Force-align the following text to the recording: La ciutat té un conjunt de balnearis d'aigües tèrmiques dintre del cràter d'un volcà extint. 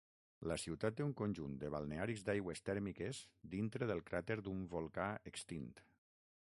La 0.51 0.55
ciutat 0.61 0.95
té 0.99 1.03
un 1.07 1.11
conjunt 1.19 1.57
de 1.63 1.69
balnearis 1.75 2.25
d'aigües 2.29 2.65
tèrmiques 2.71 3.21
dintre 3.55 3.91
del 3.93 4.03
cràter 4.09 4.41
d'un 4.47 4.69
volcà 4.75 5.11
extint. 5.33 5.71